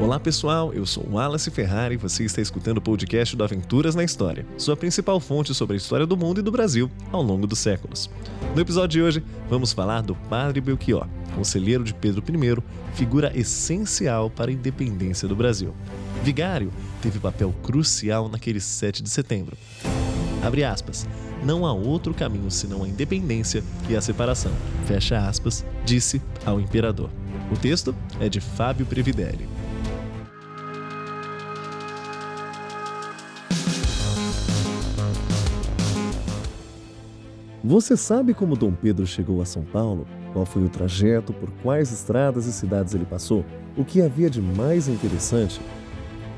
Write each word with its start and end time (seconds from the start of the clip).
Olá 0.00 0.18
pessoal, 0.18 0.72
eu 0.72 0.86
sou 0.86 1.06
Wallace 1.12 1.50
Ferrari 1.50 1.94
e 1.94 1.98
você 1.98 2.24
está 2.24 2.40
escutando 2.40 2.78
o 2.78 2.80
podcast 2.80 3.36
do 3.36 3.44
Aventuras 3.44 3.94
na 3.94 4.02
História, 4.02 4.46
sua 4.56 4.74
principal 4.74 5.20
fonte 5.20 5.52
sobre 5.52 5.74
a 5.74 5.76
história 5.76 6.06
do 6.06 6.16
mundo 6.16 6.40
e 6.40 6.42
do 6.42 6.50
Brasil 6.50 6.90
ao 7.12 7.20
longo 7.22 7.46
dos 7.46 7.58
séculos. 7.58 8.08
No 8.54 8.62
episódio 8.62 8.98
de 8.98 9.02
hoje, 9.02 9.24
vamos 9.50 9.74
falar 9.74 10.00
do 10.00 10.14
Padre 10.14 10.58
Belchior, 10.62 11.06
conselheiro 11.34 11.84
de 11.84 11.92
Pedro 11.92 12.24
I, 12.26 12.62
figura 12.94 13.30
essencial 13.38 14.30
para 14.30 14.50
a 14.50 14.54
independência 14.54 15.28
do 15.28 15.36
Brasil. 15.36 15.74
Vigário 16.24 16.72
teve 17.02 17.18
papel 17.18 17.54
crucial 17.62 18.26
naquele 18.26 18.58
7 18.58 19.02
de 19.02 19.10
setembro. 19.10 19.54
Abre 20.42 20.64
aspas. 20.64 21.06
Não 21.44 21.66
há 21.66 21.74
outro 21.74 22.14
caminho 22.14 22.50
senão 22.50 22.84
a 22.84 22.88
independência 22.88 23.62
e 23.86 23.94
a 23.94 24.00
separação. 24.00 24.52
Fecha 24.86 25.18
aspas, 25.18 25.64
disse 25.84 26.22
ao 26.44 26.58
imperador. 26.58 27.10
O 27.52 27.56
texto 27.56 27.94
é 28.18 28.30
de 28.30 28.40
Fábio 28.40 28.86
Previdelli. 28.86 29.59
Você 37.70 37.96
sabe 37.96 38.34
como 38.34 38.56
Dom 38.56 38.72
Pedro 38.72 39.06
chegou 39.06 39.40
a 39.40 39.44
São 39.44 39.62
Paulo? 39.62 40.04
Qual 40.32 40.44
foi 40.44 40.64
o 40.64 40.68
trajeto, 40.68 41.32
por 41.32 41.48
quais 41.62 41.92
estradas 41.92 42.44
e 42.46 42.52
cidades 42.52 42.96
ele 42.96 43.04
passou? 43.04 43.44
O 43.76 43.84
que 43.84 44.02
havia 44.02 44.28
de 44.28 44.42
mais 44.42 44.88
interessante? 44.88 45.60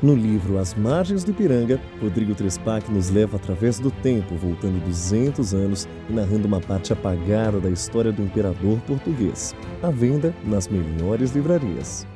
No 0.02 0.14
livro 0.14 0.58
As 0.58 0.74
Margens 0.74 1.24
do 1.24 1.30
Ipiranga, 1.30 1.80
Rodrigo 2.02 2.34
Trespac 2.34 2.92
nos 2.92 3.08
leva 3.08 3.38
através 3.38 3.78
do 3.78 3.90
tempo, 3.90 4.36
voltando 4.36 4.84
200 4.84 5.54
anos 5.54 5.88
e 6.10 6.12
narrando 6.12 6.46
uma 6.46 6.60
parte 6.60 6.92
apagada 6.92 7.58
da 7.58 7.70
história 7.70 8.12
do 8.12 8.20
imperador 8.20 8.78
português. 8.86 9.54
À 9.82 9.88
venda 9.88 10.34
nas 10.44 10.68
melhores 10.68 11.30
livrarias. 11.30 12.06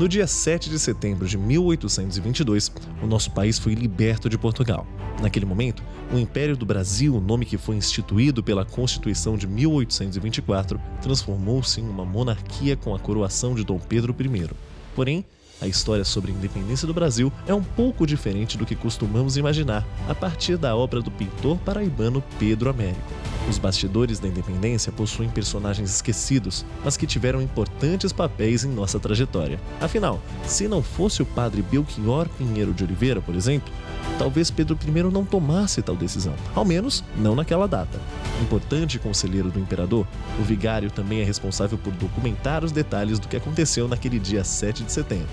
No 0.00 0.08
dia 0.08 0.26
7 0.26 0.70
de 0.70 0.78
setembro 0.78 1.28
de 1.28 1.36
1822, 1.36 2.72
o 3.02 3.06
nosso 3.06 3.30
país 3.32 3.58
foi 3.58 3.74
liberto 3.74 4.30
de 4.30 4.38
Portugal. 4.38 4.86
Naquele 5.20 5.44
momento, 5.44 5.82
o 6.10 6.16
Império 6.16 6.56
do 6.56 6.64
Brasil, 6.64 7.20
nome 7.20 7.44
que 7.44 7.58
foi 7.58 7.76
instituído 7.76 8.42
pela 8.42 8.64
Constituição 8.64 9.36
de 9.36 9.46
1824, 9.46 10.80
transformou-se 11.02 11.82
em 11.82 11.84
uma 11.86 12.06
monarquia 12.06 12.78
com 12.78 12.94
a 12.94 12.98
coroação 12.98 13.54
de 13.54 13.62
Dom 13.62 13.78
Pedro 13.78 14.16
I. 14.18 14.48
Porém, 14.94 15.22
a 15.60 15.66
história 15.66 16.04
sobre 16.04 16.32
a 16.32 16.34
independência 16.34 16.86
do 16.86 16.94
Brasil 16.94 17.32
é 17.46 17.54
um 17.54 17.62
pouco 17.62 18.06
diferente 18.06 18.56
do 18.56 18.64
que 18.64 18.74
costumamos 18.74 19.36
imaginar 19.36 19.86
a 20.08 20.14
partir 20.14 20.56
da 20.56 20.74
obra 20.74 21.00
do 21.00 21.10
pintor 21.10 21.58
paraibano 21.58 22.22
Pedro 22.38 22.70
Américo. 22.70 23.00
Os 23.48 23.58
bastidores 23.58 24.18
da 24.18 24.28
independência 24.28 24.92
possuem 24.92 25.28
personagens 25.28 25.90
esquecidos, 25.90 26.64
mas 26.84 26.96
que 26.96 27.06
tiveram 27.06 27.42
importantes 27.42 28.12
papéis 28.12 28.64
em 28.64 28.68
nossa 28.68 29.00
trajetória. 29.00 29.58
Afinal, 29.80 30.20
se 30.46 30.68
não 30.68 30.82
fosse 30.82 31.22
o 31.22 31.26
padre 31.26 31.62
Belchior 31.62 32.28
Pinheiro 32.28 32.72
de 32.72 32.84
Oliveira, 32.84 33.20
por 33.20 33.34
exemplo, 33.34 33.72
talvez 34.18 34.50
Pedro 34.50 34.78
I 34.86 35.02
não 35.10 35.24
tomasse 35.24 35.82
tal 35.82 35.96
decisão, 35.96 36.34
ao 36.54 36.64
menos 36.64 37.02
não 37.16 37.34
naquela 37.34 37.66
data. 37.66 37.98
Importante 38.40 38.98
conselheiro 38.98 39.50
do 39.50 39.58
imperador, 39.58 40.06
o 40.38 40.42
vigário 40.42 40.90
também 40.90 41.20
é 41.20 41.24
responsável 41.24 41.78
por 41.78 41.92
documentar 41.94 42.62
os 42.62 42.72
detalhes 42.72 43.18
do 43.18 43.26
que 43.26 43.36
aconteceu 43.36 43.88
naquele 43.88 44.18
dia 44.18 44.44
7 44.44 44.84
de 44.84 44.92
setembro. 44.92 45.28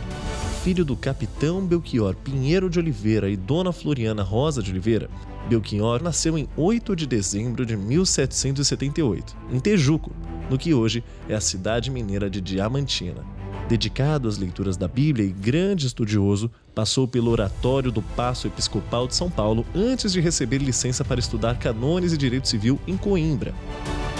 Filho 0.63 0.83
do 0.83 0.97
capitão 0.97 1.65
Belchior 1.65 2.15
Pinheiro 2.15 2.69
de 2.69 2.77
Oliveira 2.77 3.29
e 3.29 3.37
dona 3.37 3.71
Floriana 3.71 4.21
Rosa 4.21 4.61
de 4.61 4.71
Oliveira, 4.71 5.09
Belchior 5.47 6.03
nasceu 6.03 6.37
em 6.37 6.47
8 6.57 6.95
de 6.95 7.07
dezembro 7.07 7.65
de 7.65 7.77
1778, 7.77 9.35
em 9.51 9.59
Tejuco, 9.59 10.11
no 10.49 10.57
que 10.57 10.73
hoje 10.73 11.03
é 11.29 11.35
a 11.35 11.41
cidade 11.41 11.89
mineira 11.89 12.29
de 12.29 12.41
Diamantina. 12.41 13.23
Dedicado 13.69 14.27
às 14.27 14.37
leituras 14.37 14.77
da 14.77 14.87
Bíblia 14.87 15.25
e 15.25 15.31
grande 15.31 15.87
estudioso, 15.87 16.51
passou 16.75 17.07
pelo 17.07 17.31
Oratório 17.31 17.91
do 17.91 18.01
Paço 18.01 18.47
Episcopal 18.47 19.07
de 19.07 19.15
São 19.15 19.29
Paulo 19.29 19.65
antes 19.73 20.11
de 20.11 20.21
receber 20.21 20.57
licença 20.57 21.03
para 21.03 21.19
estudar 21.19 21.57
canones 21.57 22.13
e 22.13 22.17
direito 22.17 22.47
civil 22.47 22.79
em 22.85 22.97
Coimbra. 22.97 23.53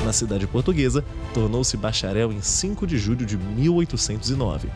Na 0.06 0.14
cidade 0.14 0.48
portuguesa, 0.48 1.04
tornou-se 1.34 1.76
bacharel 1.76 2.32
em 2.32 2.42
5 2.42 2.88
de 2.88 2.98
julho 2.98 3.26
de 3.26 3.38
1809 3.38 4.70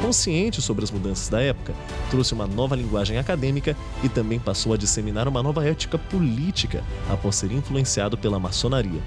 consciente 0.00 0.60
sobre 0.62 0.84
as 0.84 0.90
mudanças 0.90 1.28
da 1.28 1.40
época, 1.40 1.74
trouxe 2.10 2.32
uma 2.32 2.46
nova 2.46 2.74
linguagem 2.74 3.18
acadêmica 3.18 3.76
e 4.02 4.08
também 4.08 4.38
passou 4.38 4.72
a 4.72 4.76
disseminar 4.76 5.28
uma 5.28 5.42
nova 5.42 5.66
ética 5.66 5.98
política 5.98 6.82
após 7.08 7.36
ser 7.36 7.52
influenciado 7.52 8.16
pela 8.16 8.38
maçonaria, 8.38 9.00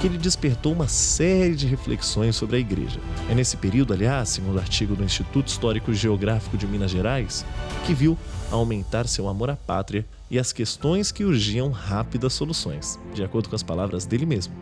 que 0.00 0.08
lhe 0.08 0.18
despertou 0.18 0.72
uma 0.72 0.88
série 0.88 1.54
de 1.54 1.66
reflexões 1.66 2.36
sobre 2.36 2.56
a 2.56 2.60
igreja. 2.60 3.00
É 3.28 3.34
nesse 3.34 3.56
período, 3.56 3.92
aliás, 3.92 4.28
segundo 4.30 4.56
o 4.56 4.60
artigo 4.60 4.94
do 4.94 5.04
Instituto 5.04 5.48
Histórico 5.48 5.92
Geográfico 5.92 6.56
de 6.56 6.66
Minas 6.66 6.90
Gerais, 6.90 7.44
que 7.86 7.94
viu 7.94 8.18
aumentar 8.50 9.06
seu 9.06 9.28
amor 9.28 9.50
à 9.50 9.56
pátria 9.56 10.04
e 10.30 10.38
as 10.38 10.52
questões 10.52 11.10
que 11.10 11.24
urgiam 11.24 11.70
rápidas 11.70 12.32
soluções, 12.32 12.98
de 13.14 13.22
acordo 13.22 13.48
com 13.48 13.56
as 13.56 13.62
palavras 13.62 14.04
dele 14.04 14.26
mesmo. 14.26 14.54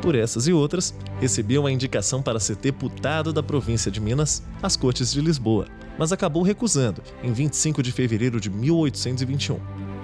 Por 0.00 0.14
essas 0.14 0.48
e 0.48 0.52
outras, 0.52 0.94
recebeu 1.20 1.66
a 1.66 1.72
indicação 1.72 2.22
para 2.22 2.40
ser 2.40 2.56
deputado 2.56 3.32
da 3.32 3.42
província 3.42 3.90
de 3.90 4.00
Minas 4.00 4.42
às 4.62 4.74
Cortes 4.74 5.12
de 5.12 5.20
Lisboa, 5.20 5.66
mas 5.98 6.10
acabou 6.10 6.42
recusando 6.42 7.02
em 7.22 7.32
25 7.32 7.82
de 7.82 7.92
fevereiro 7.92 8.40
de 8.40 8.48
1821. 8.48 9.58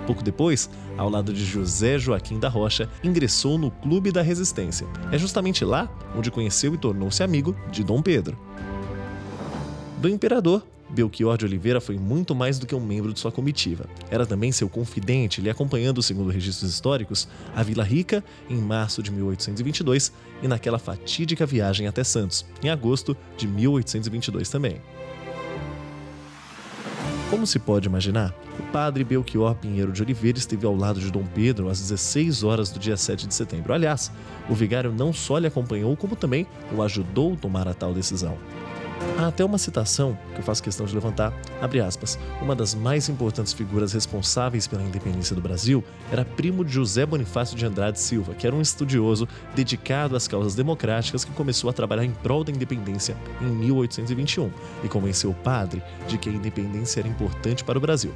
Pouco 0.06 0.22
depois, 0.22 0.68
ao 0.98 1.08
lado 1.08 1.32
de 1.32 1.44
José 1.44 1.98
Joaquim 1.98 2.38
da 2.38 2.48
Rocha, 2.48 2.88
ingressou 3.02 3.56
no 3.56 3.70
Clube 3.70 4.12
da 4.12 4.20
Resistência. 4.20 4.86
É 5.10 5.18
justamente 5.18 5.64
lá 5.64 5.90
onde 6.14 6.30
conheceu 6.30 6.74
e 6.74 6.78
tornou-se 6.78 7.22
amigo 7.22 7.56
de 7.72 7.82
Dom 7.82 8.02
Pedro. 8.02 8.38
Do 9.98 10.08
imperador, 10.10 10.62
Belchior 10.90 11.38
de 11.38 11.46
Oliveira 11.46 11.80
foi 11.80 11.98
muito 11.98 12.34
mais 12.34 12.58
do 12.58 12.66
que 12.66 12.74
um 12.74 12.80
membro 12.80 13.12
de 13.12 13.18
sua 13.18 13.32
comitiva. 13.32 13.86
Era 14.10 14.26
também 14.26 14.52
seu 14.52 14.68
confidente, 14.68 15.40
lhe 15.40 15.48
acompanhando, 15.48 16.02
segundo 16.02 16.30
registros 16.30 16.70
históricos, 16.70 17.26
a 17.54 17.62
Vila 17.62 17.82
Rica 17.82 18.22
em 18.48 18.56
março 18.56 19.02
de 19.02 19.10
1822 19.10 20.12
e 20.42 20.48
naquela 20.48 20.78
fatídica 20.78 21.46
viagem 21.46 21.86
até 21.86 22.04
Santos, 22.04 22.44
em 22.62 22.68
agosto 22.68 23.16
de 23.38 23.48
1822 23.48 24.48
também. 24.50 24.80
Como 27.30 27.44
se 27.46 27.58
pode 27.58 27.88
imaginar, 27.88 28.32
o 28.58 28.62
padre 28.70 29.02
Belchior 29.02 29.56
Pinheiro 29.56 29.90
de 29.90 30.00
Oliveira 30.00 30.38
esteve 30.38 30.64
ao 30.64 30.76
lado 30.76 31.00
de 31.00 31.10
Dom 31.10 31.24
Pedro 31.34 31.68
às 31.68 31.80
16 31.80 32.44
horas 32.44 32.70
do 32.70 32.78
dia 32.78 32.96
7 32.96 33.26
de 33.26 33.34
setembro. 33.34 33.72
Aliás, 33.72 34.12
o 34.48 34.54
vigário 34.54 34.92
não 34.92 35.12
só 35.12 35.38
lhe 35.38 35.46
acompanhou, 35.46 35.96
como 35.96 36.14
também 36.14 36.46
o 36.72 36.82
ajudou 36.82 37.32
a 37.32 37.36
tomar 37.36 37.66
a 37.66 37.74
tal 37.74 37.92
decisão. 37.92 38.38
Há 39.18 39.28
até 39.28 39.42
uma 39.44 39.56
citação 39.56 40.16
que 40.34 40.40
eu 40.40 40.44
faço 40.44 40.62
questão 40.62 40.84
de 40.84 40.94
levantar, 40.94 41.32
abre 41.60 41.80
aspas, 41.80 42.18
uma 42.42 42.54
das 42.54 42.74
mais 42.74 43.08
importantes 43.08 43.52
figuras 43.52 43.94
responsáveis 43.94 44.66
pela 44.66 44.82
independência 44.82 45.34
do 45.34 45.40
Brasil 45.40 45.82
era 46.12 46.24
primo 46.24 46.62
de 46.62 46.72
José 46.72 47.06
Bonifácio 47.06 47.56
de 47.56 47.64
Andrade 47.64 47.98
Silva, 47.98 48.34
que 48.34 48.46
era 48.46 48.54
um 48.54 48.60
estudioso 48.60 49.26
dedicado 49.54 50.16
às 50.16 50.28
causas 50.28 50.54
democráticas 50.54 51.24
que 51.24 51.32
começou 51.32 51.70
a 51.70 51.72
trabalhar 51.72 52.04
em 52.04 52.10
prol 52.10 52.44
da 52.44 52.52
independência 52.52 53.16
em 53.40 53.46
1821 53.46 54.50
e 54.84 54.88
convenceu 54.88 55.30
o 55.30 55.34
padre 55.34 55.82
de 56.06 56.18
que 56.18 56.28
a 56.28 56.32
independência 56.32 57.00
era 57.00 57.08
importante 57.08 57.64
para 57.64 57.78
o 57.78 57.80
Brasil. 57.80 58.12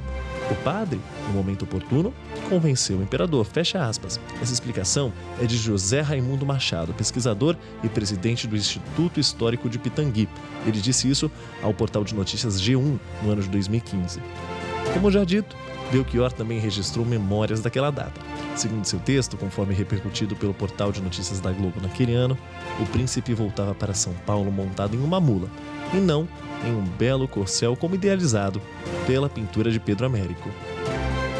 O 0.51 0.55
padre, 0.63 0.99
no 1.27 1.33
momento 1.33 1.63
oportuno, 1.63 2.13
convenceu 2.47 2.99
o 2.99 3.03
imperador, 3.03 3.45
fecha 3.45 3.83
aspas. 3.83 4.19
Essa 4.41 4.53
explicação 4.53 5.11
é 5.41 5.45
de 5.45 5.57
José 5.57 6.01
Raimundo 6.01 6.45
Machado, 6.45 6.93
pesquisador 6.93 7.55
e 7.83 7.89
presidente 7.89 8.47
do 8.47 8.55
Instituto 8.55 9.19
Histórico 9.19 9.67
de 9.67 9.79
Pitangui. 9.79 10.29
Ele 10.71 10.79
disse 10.81 11.09
isso 11.09 11.29
ao 11.61 11.73
portal 11.73 12.03
de 12.03 12.15
notícias 12.15 12.61
G1 12.61 12.97
no 13.21 13.31
ano 13.31 13.41
de 13.41 13.49
2015. 13.49 14.21
Como 14.93 15.11
já 15.11 15.23
dito, 15.25 15.55
Belchior 15.91 16.31
também 16.31 16.59
registrou 16.59 17.05
memórias 17.05 17.59
daquela 17.59 17.91
data. 17.91 18.21
Segundo 18.55 18.85
seu 18.85 18.99
texto, 18.99 19.35
conforme 19.35 19.73
repercutido 19.73 20.35
pelo 20.35 20.53
portal 20.53 20.91
de 20.91 21.01
notícias 21.01 21.41
da 21.41 21.51
Globo 21.51 21.81
naquele 21.81 22.13
ano, 22.13 22.37
o 22.79 22.85
príncipe 22.85 23.33
voltava 23.33 23.75
para 23.75 23.93
São 23.93 24.13
Paulo 24.25 24.49
montado 24.49 24.95
em 24.95 25.03
uma 25.03 25.19
mula, 25.19 25.49
e 25.93 25.97
não 25.97 26.27
em 26.65 26.71
um 26.71 26.83
belo 26.97 27.27
corcel 27.27 27.75
como 27.75 27.95
idealizado 27.95 28.61
pela 29.05 29.29
pintura 29.29 29.69
de 29.69 29.79
Pedro 29.79 30.05
Américo. 30.05 30.49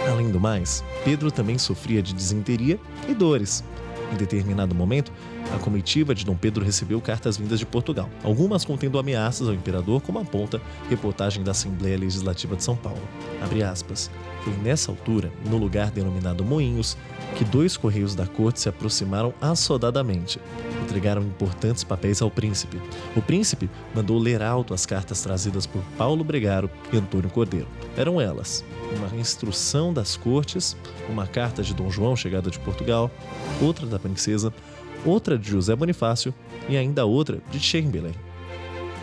Além 0.10 0.30
do 0.30 0.40
mais, 0.40 0.84
Pedro 1.06 1.32
também 1.32 1.58
sofria 1.58 2.02
de 2.02 2.14
desinteria 2.14 2.78
e 3.08 3.14
dores, 3.14 3.64
em 4.12 4.16
determinado 4.16 4.76
momento, 4.76 5.12
a 5.54 5.58
comitiva 5.58 6.14
de 6.14 6.26
Dom 6.26 6.36
Pedro 6.36 6.64
recebeu 6.64 7.00
cartas 7.02 7.38
vindas 7.38 7.60
de 7.60 7.66
Portugal, 7.66 8.10
algumas 8.24 8.66
contendo 8.66 9.00
ameaças 9.00 9.48
ao 9.48 9.54
imperador, 9.54 10.02
como 10.02 10.20
aponta 10.20 10.62
reportagem 10.90 11.44
da 11.44 11.52
Assembleia 11.52 11.98
Legislativa 11.98 12.56
de 12.56 12.64
São 12.64 12.76
Paulo. 12.76 13.02
Aspas, 13.72 14.10
Foi 14.44 14.54
nessa 14.64 14.92
altura, 14.92 15.32
no 15.46 15.58
lugar 15.58 15.92
denominado 15.92 16.44
Moinhos, 16.44 16.98
que 17.38 17.46
dois 17.46 17.78
correios 17.78 18.16
da 18.16 18.26
corte 18.26 18.60
se 18.60 18.70
aproximaram 18.70 19.34
assodadamente. 19.40 20.40
Entregaram 20.84 21.22
importantes 21.22 21.84
papéis 21.84 22.22
ao 22.22 22.32
príncipe. 22.32 22.82
O 23.16 23.22
príncipe 23.22 23.70
mandou 23.96 24.18
ler 24.18 24.42
alto 24.42 24.74
as 24.74 24.86
cartas 24.86 25.22
trazidas 25.22 25.66
por 25.66 25.84
Paulo 25.98 26.24
Bregaro 26.24 26.70
e 26.92 26.98
Antônio 26.98 27.30
Cordeiro. 27.30 27.68
Eram 27.96 28.20
elas: 28.20 28.66
uma 28.98 29.20
instrução 29.20 29.94
das 29.94 30.18
cortes, 30.18 30.76
uma 31.08 31.28
carta 31.28 31.62
de 31.62 31.74
Dom 31.74 31.90
João 31.90 32.16
chegada 32.16 32.50
de 32.50 32.60
Portugal, 32.60 33.12
outra 33.62 33.86
da 33.86 34.00
princesa, 34.00 34.52
outra 35.06 35.38
de 35.38 35.50
José 35.50 35.76
Bonifácio 35.76 36.34
e 36.68 36.76
ainda 36.76 37.06
outra 37.06 37.40
de 37.52 37.60
Chamberlain. 37.60 38.14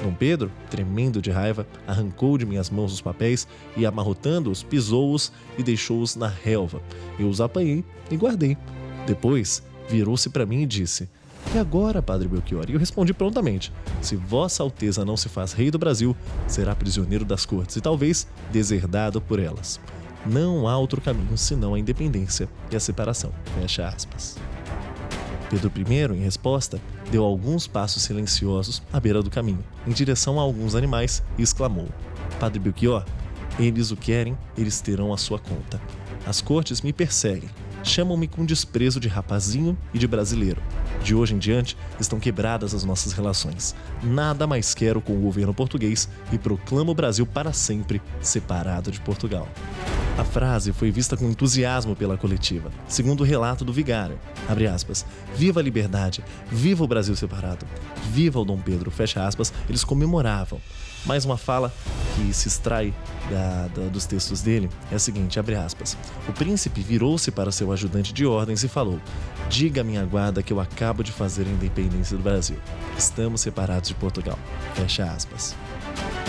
Dom 0.03 0.15
Pedro, 0.15 0.51
tremendo 0.71 1.21
de 1.21 1.31
raiva, 1.31 1.67
arrancou 1.87 2.39
de 2.39 2.47
minhas 2.47 2.71
mãos 2.71 2.93
os 2.93 3.01
papéis 3.01 3.49
e, 3.77 3.85
amarrotando-os, 3.85 4.63
pisou-os 4.63 5.33
e 5.57 5.63
deixou-os 5.63 6.15
na 6.15 6.29
relva. 6.29 6.81
Eu 7.19 7.29
os 7.29 7.41
apanhei 7.41 7.85
e 8.11 8.17
guardei. 8.17 8.57
Depois, 9.07 9.63
virou-se 9.89 10.31
para 10.31 10.47
mim 10.47 10.63
e 10.63 10.67
disse: 10.67 11.09
E 11.55 11.59
agora, 11.59 12.01
Padre 12.01 12.29
Belchior? 12.29 12.67
E 12.69 12.75
eu 12.75 12.79
respondi 12.79 13.13
prontamente: 13.13 13.73
Se 14.01 14.15
Vossa 14.15 14.63
Alteza 14.63 15.05
não 15.05 15.17
se 15.17 15.29
faz 15.29 15.53
rei 15.53 15.71
do 15.71 15.79
Brasil, 15.79 16.17
será 16.47 16.75
prisioneiro 16.75 17.25
das 17.25 17.45
cortes 17.45 17.77
e 17.77 17.81
talvez 17.81 18.29
deserdado 18.53 19.21
por 19.21 19.41
elas. 19.41 19.81
Não 20.27 20.69
há 20.69 20.77
outro 20.77 21.01
caminho 21.01 21.37
senão 21.39 21.75
a 21.75 21.79
independência 21.79 22.49
e 22.71 22.77
a 22.77 22.81
separação. 22.81 23.33
Fecha 23.59 23.89
aspas. 23.89 24.37
Pedro 25.51 25.73
I, 25.77 26.17
em 26.17 26.23
resposta, 26.23 26.81
deu 27.11 27.25
alguns 27.25 27.67
passos 27.67 28.03
silenciosos 28.03 28.83
à 28.93 29.01
beira 29.01 29.23
do 29.23 29.31
caminho, 29.31 29.65
em 29.87 29.93
direção 29.93 30.39
a 30.39 30.43
alguns 30.43 30.75
animais, 30.75 31.23
e 31.39 31.43
exclamou: 31.43 31.89
Padre 32.39 32.59
Belchior, 32.59 33.05
eles 33.59 33.91
o 33.91 33.97
querem, 33.97 34.37
eles 34.57 34.81
terão 34.81 35.13
a 35.13 35.17
sua 35.17 35.39
conta. 35.39 35.81
As 36.27 36.41
cortes 36.41 36.83
me 36.83 36.93
perseguem, 36.93 37.49
chamam-me 37.83 38.29
com 38.29 38.45
desprezo 38.45 39.01
de 39.01 39.09
rapazinho 39.09 39.77
e 39.95 39.99
de 39.99 40.07
brasileiro. 40.07 40.63
De 41.03 41.15
hoje 41.15 41.35
em 41.35 41.39
diante, 41.39 41.77
estão 41.99 42.21
quebradas 42.21 42.75
as 42.75 42.85
nossas 42.85 43.13
relações. 43.13 43.75
Nada 44.03 44.47
mais 44.47 44.75
quero 44.75 45.01
com 45.01 45.17
o 45.17 45.21
governo 45.21 45.55
português 45.55 46.09
e 46.33 46.39
proclamo 46.39 46.93
o 46.93 46.95
Brasil 46.95 47.27
para 47.27 47.53
sempre 47.53 48.03
separado 48.21 48.91
de 48.91 49.01
Portugal. 49.01 49.49
A 50.19 50.25
frase 50.25 50.73
foi 50.73 50.91
vista 50.91 51.17
com 51.17 51.31
entusiasmo 51.31 51.95
pela 51.95 52.19
coletiva, 52.19 52.73
segundo 52.89 53.21
o 53.21 53.25
relato 53.25 53.65
do 53.65 53.73
vigário. 53.73 54.19
Aspas. 54.75 55.07
Viva 55.37 55.61
a 55.61 55.63
liberdade, 55.63 56.25
viva 56.51 56.83
o 56.83 56.89
Brasil 56.89 57.15
separado, 57.15 57.65
viva 58.11 58.41
o 58.41 58.45
Dom 58.45 58.59
Pedro, 58.59 58.91
fecha 58.91 59.25
aspas, 59.25 59.53
eles 59.69 59.85
comemoravam. 59.85 60.61
Mais 61.07 61.25
uma 61.25 61.37
fala 61.37 61.73
que 62.17 62.35
se 62.35 62.49
extrai 62.49 62.93
da, 63.31 63.69
da, 63.69 63.89
dos 63.89 64.07
textos 64.07 64.43
dele 64.43 64.69
é 64.91 64.97
a 64.97 64.99
seguinte, 64.99 65.39
abre 65.39 65.55
aspas. 65.55 65.97
O 66.29 66.33
príncipe 66.33 66.81
virou-se 66.81 67.31
para 67.31 67.53
seu 67.53 67.71
ajudante 67.71 68.13
de 68.13 68.27
ordens 68.27 68.65
e 68.65 68.69
falou: 68.69 68.99
Diga 69.49 69.83
à 69.83 69.85
minha 69.85 70.05
guarda 70.05 70.43
que 70.43 70.53
eu 70.53 70.59
acabo 70.59 71.05
de 71.05 71.13
fazer 71.13 71.47
a 71.47 71.51
independência 71.51 72.17
do 72.17 72.25
Brasil. 72.25 72.59
Estamos 72.97 73.41
separados 73.41 73.89
de 73.89 73.95
Portugal. 73.95 74.39
Fecha 74.75 75.05
aspas. 75.05 75.55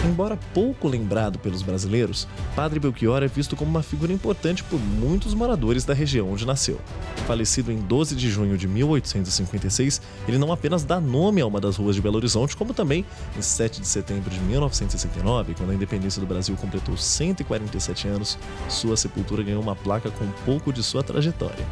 Embora 0.05 0.39
pouco 0.53 0.87
lembrado 0.87 1.37
pelos 1.39 1.61
brasileiros, 1.61 2.25
Padre 2.55 2.79
Belchior 2.79 3.21
é 3.21 3.27
visto 3.27 3.55
como 3.55 3.69
uma 3.69 3.83
figura 3.83 4.13
importante 4.13 4.63
por 4.63 4.79
muitos 4.79 5.33
moradores 5.33 5.83
da 5.83 5.93
região 5.93 6.31
onde 6.31 6.45
nasceu. 6.45 6.79
Falecido 7.27 7.69
em 7.69 7.77
12 7.77 8.15
de 8.15 8.29
junho 8.29 8.57
de 8.57 8.65
1856, 8.65 10.01
ele 10.27 10.37
não 10.37 10.53
apenas 10.53 10.85
dá 10.85 11.01
nome 11.01 11.41
a 11.41 11.45
uma 11.45 11.59
das 11.59 11.75
ruas 11.75 11.95
de 11.95 12.01
Belo 12.01 12.15
Horizonte, 12.15 12.55
como 12.55 12.73
também, 12.73 13.05
em 13.37 13.41
7 13.41 13.81
de 13.81 13.87
setembro 13.87 14.29
de 14.29 14.39
1969, 14.39 15.53
quando 15.55 15.71
a 15.71 15.75
independência 15.75 16.21
do 16.21 16.27
Brasil 16.27 16.55
completou 16.55 16.95
147 16.95 18.07
anos, 18.07 18.37
sua 18.69 18.95
sepultura 18.95 19.43
ganhou 19.43 19.61
uma 19.61 19.75
placa 19.75 20.09
com 20.09 20.23
um 20.23 20.31
pouco 20.45 20.71
de 20.71 20.81
sua 20.81 21.03
trajetória. 21.03 21.65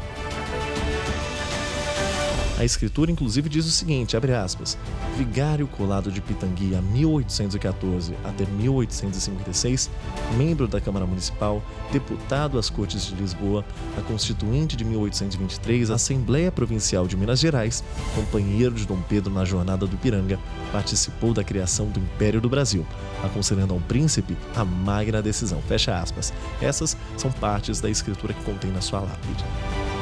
A 2.58 2.64
escritura, 2.64 3.08
inclusive, 3.08 3.48
diz 3.48 3.66
o 3.66 3.70
seguinte, 3.70 4.16
abre 4.16 4.34
aspas, 4.34 4.76
Vigário 5.16 5.68
colado 5.68 6.10
de 6.10 6.20
Pitanguia 6.20 6.82
1814 6.82 8.16
até 8.24 8.44
1856, 8.46 9.88
membro 10.36 10.66
da 10.66 10.80
Câmara 10.80 11.06
Municipal, 11.06 11.62
deputado 11.92 12.58
às 12.58 12.68
Cortes 12.68 13.06
de 13.06 13.14
Lisboa, 13.14 13.64
a 13.96 14.00
Constituinte 14.00 14.76
de 14.76 14.84
1823, 14.84 15.92
a 15.92 15.94
Assembleia 15.94 16.50
Provincial 16.50 17.06
de 17.06 17.16
Minas 17.16 17.38
Gerais, 17.38 17.84
companheiro 18.16 18.74
de 18.74 18.84
Dom 18.84 19.00
Pedro 19.08 19.32
na 19.32 19.44
Jornada 19.44 19.86
do 19.86 19.94
Ipiranga, 19.94 20.36
participou 20.72 21.32
da 21.32 21.44
criação 21.44 21.86
do 21.86 22.00
Império 22.00 22.40
do 22.40 22.48
Brasil, 22.48 22.84
aconselhando 23.22 23.72
ao 23.72 23.78
príncipe 23.78 24.36
a 24.56 24.64
magna 24.64 25.22
decisão. 25.22 25.62
Fecha 25.62 25.96
aspas. 25.96 26.32
Essas 26.60 26.96
são 27.16 27.30
partes 27.30 27.80
da 27.80 27.88
escritura 27.88 28.34
que 28.34 28.42
contém 28.42 28.72
na 28.72 28.80
sua 28.80 28.98
lápide. 28.98 29.44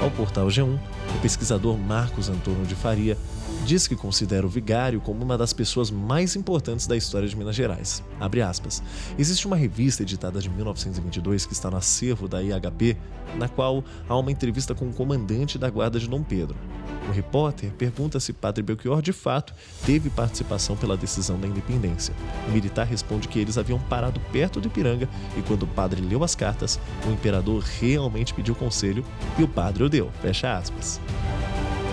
Ao 0.00 0.10
portal 0.10 0.48
G1, 0.48 0.78
o 1.16 1.20
pesquisador 1.20 1.78
Marcos 1.78 2.28
Antônio 2.28 2.66
de 2.66 2.74
Faria 2.74 3.16
diz 3.66 3.88
que 3.88 3.96
considera 3.96 4.46
o 4.46 4.48
vigário 4.48 5.00
como 5.00 5.24
uma 5.24 5.36
das 5.36 5.52
pessoas 5.52 5.90
mais 5.90 6.36
importantes 6.36 6.86
da 6.86 6.96
história 6.96 7.26
de 7.26 7.36
Minas 7.36 7.56
Gerais. 7.56 8.02
Abre 8.20 8.40
aspas. 8.40 8.80
Existe 9.18 9.44
uma 9.44 9.56
revista 9.56 10.04
editada 10.04 10.40
de 10.40 10.48
1922 10.48 11.44
que 11.44 11.52
está 11.52 11.68
no 11.68 11.76
acervo 11.76 12.28
da 12.28 12.40
IHP, 12.40 12.96
na 13.36 13.48
qual 13.48 13.84
há 14.08 14.16
uma 14.16 14.30
entrevista 14.30 14.72
com 14.72 14.88
o 14.88 14.92
comandante 14.92 15.58
da 15.58 15.68
guarda 15.68 15.98
de 15.98 16.08
Dom 16.08 16.22
Pedro. 16.22 16.56
O 17.08 17.12
repórter 17.12 17.72
pergunta 17.72 18.20
se 18.20 18.32
Padre 18.32 18.62
Belchior 18.62 19.02
de 19.02 19.12
fato 19.12 19.52
teve 19.84 20.10
participação 20.10 20.76
pela 20.76 20.96
decisão 20.96 21.38
da 21.38 21.48
independência. 21.48 22.14
O 22.48 22.52
militar 22.52 22.86
responde 22.86 23.26
que 23.26 23.38
eles 23.40 23.58
haviam 23.58 23.80
parado 23.80 24.20
perto 24.32 24.60
do 24.60 24.68
Ipiranga 24.68 25.08
e 25.36 25.42
quando 25.42 25.64
o 25.64 25.68
padre 25.68 26.00
leu 26.00 26.22
as 26.22 26.36
cartas, 26.36 26.78
o 27.04 27.10
imperador 27.10 27.64
realmente 27.80 28.32
pediu 28.32 28.54
conselho 28.54 29.04
e 29.36 29.42
o 29.42 29.48
padre 29.48 29.82
o 29.82 29.88
deu. 29.88 30.10
Fecha 30.22 30.56
aspas. 30.56 31.00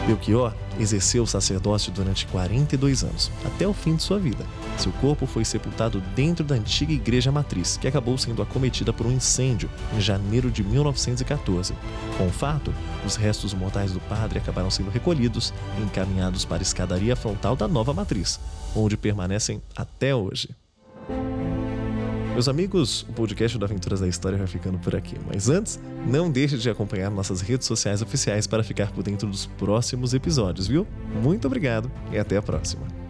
Belchior 0.05 0.53
exerceu 0.79 1.23
o 1.23 1.27
sacerdócio 1.27 1.91
durante 1.91 2.27
42 2.27 3.03
anos, 3.03 3.31
até 3.45 3.67
o 3.67 3.73
fim 3.73 3.95
de 3.95 4.03
sua 4.03 4.19
vida. 4.19 4.45
Seu 4.77 4.91
corpo 4.93 5.25
foi 5.25 5.45
sepultado 5.45 6.01
dentro 6.15 6.43
da 6.43 6.55
antiga 6.55 6.91
igreja 6.91 7.31
matriz, 7.31 7.77
que 7.77 7.87
acabou 7.87 8.17
sendo 8.17 8.41
acometida 8.41 8.91
por 8.91 9.05
um 9.05 9.11
incêndio 9.11 9.69
em 9.95 10.01
janeiro 10.01 10.51
de 10.51 10.63
1914. 10.63 11.73
Com 12.17 12.27
o 12.27 12.31
fato, 12.31 12.73
os 13.05 13.15
restos 13.15 13.53
mortais 13.53 13.93
do 13.93 13.99
padre 14.01 14.39
acabaram 14.39 14.69
sendo 14.69 14.89
recolhidos 14.89 15.53
e 15.79 15.83
encaminhados 15.83 16.43
para 16.43 16.59
a 16.59 16.61
escadaria 16.63 17.15
frontal 17.15 17.55
da 17.55 17.67
nova 17.67 17.93
matriz, 17.93 18.39
onde 18.75 18.97
permanecem 18.97 19.61
até 19.75 20.13
hoje. 20.13 20.49
Meus 22.33 22.47
amigos, 22.47 23.03
o 23.03 23.13
podcast 23.13 23.59
do 23.59 23.63
Aventuras 23.63 23.99
da 23.99 24.07
História 24.07 24.39
vai 24.39 24.47
ficando 24.47 24.79
por 24.79 24.95
aqui. 24.95 25.15
Mas 25.27 25.49
antes, 25.49 25.79
não 26.03 26.31
deixe 26.31 26.57
de 26.57 26.67
acompanhar 26.67 27.11
nossas 27.11 27.41
redes 27.41 27.67
sociais 27.67 28.01
oficiais 28.01 28.47
para 28.47 28.63
ficar 28.63 28.91
por 28.91 29.03
dentro 29.03 29.27
dos 29.27 29.45
próximos 29.45 30.15
episódios, 30.15 30.67
viu? 30.67 30.87
Muito 31.21 31.45
obrigado 31.45 31.91
e 32.11 32.17
até 32.17 32.35
a 32.35 32.41
próxima. 32.41 33.02